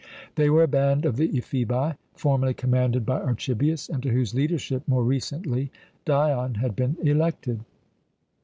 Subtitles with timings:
[0.33, 4.81] They were a band of the Ephebi, formerly commanded by Archibius, and to whose leadership
[4.87, 5.71] more recently
[6.07, 7.59] Dion had been elected.